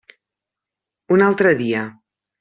[1.17, 1.83] Un altre dia.